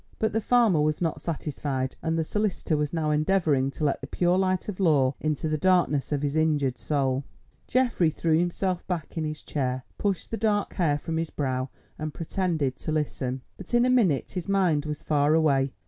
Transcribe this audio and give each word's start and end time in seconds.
But 0.17 0.33
the 0.33 0.41
farmer 0.41 0.81
was 0.81 0.99
not 0.99 1.21
satisfied, 1.21 1.95
and 2.01 2.17
the 2.17 2.23
solicitor 2.23 2.75
was 2.75 2.91
now 2.91 3.11
endeavouring 3.11 3.69
to 3.69 3.83
let 3.83 4.01
the 4.01 4.07
pure 4.07 4.35
light 4.35 4.67
of 4.67 4.79
law 4.79 5.13
into 5.19 5.47
the 5.47 5.59
darkness 5.59 6.11
of 6.11 6.23
his 6.23 6.35
injured 6.35 6.79
soul. 6.79 7.23
Geoffrey 7.67 8.09
threw 8.09 8.39
himself 8.39 8.83
back 8.87 9.15
in 9.15 9.25
his 9.25 9.43
chair, 9.43 9.83
pushed 9.99 10.31
the 10.31 10.37
dark 10.37 10.73
hair 10.73 10.97
from 10.97 11.17
his 11.17 11.29
brow, 11.29 11.69
and 11.99 12.15
pretended 12.15 12.77
to 12.77 12.91
listen. 12.91 13.41
But 13.57 13.75
in 13.75 13.85
a 13.85 13.91
minute 13.91 14.31
his 14.31 14.49
mind 14.49 14.85
was 14.85 15.03
far 15.03 15.35
away. 15.35 15.71